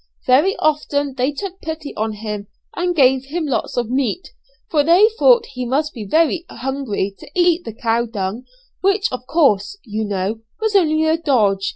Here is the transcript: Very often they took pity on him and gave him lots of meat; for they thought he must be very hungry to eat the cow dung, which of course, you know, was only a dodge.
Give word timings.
Very 0.25 0.55
often 0.57 1.13
they 1.15 1.31
took 1.31 1.61
pity 1.61 1.95
on 1.95 2.13
him 2.13 2.47
and 2.75 2.95
gave 2.95 3.25
him 3.25 3.45
lots 3.45 3.77
of 3.77 3.91
meat; 3.91 4.29
for 4.71 4.83
they 4.83 5.09
thought 5.19 5.45
he 5.53 5.63
must 5.63 5.93
be 5.93 6.05
very 6.05 6.43
hungry 6.49 7.13
to 7.19 7.29
eat 7.35 7.65
the 7.65 7.73
cow 7.73 8.07
dung, 8.07 8.45
which 8.81 9.11
of 9.11 9.27
course, 9.27 9.77
you 9.83 10.03
know, 10.03 10.39
was 10.59 10.75
only 10.75 11.05
a 11.05 11.17
dodge. 11.17 11.69